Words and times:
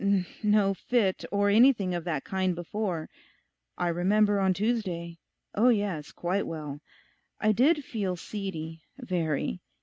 no 0.41 0.73
fit, 0.73 1.23
or 1.31 1.51
anything 1.51 1.93
of 1.93 2.05
that 2.05 2.23
kind 2.23 2.55
before. 2.55 3.07
I 3.77 3.89
remember 3.89 4.39
on 4.39 4.51
Tuesday... 4.55 5.19
oh 5.53 5.69
yes, 5.69 6.11
quite 6.11 6.47
well. 6.47 6.79
I 7.39 7.51
did 7.51 7.85
feel 7.85 8.15
seedy, 8.15 8.81
very. 8.97 9.61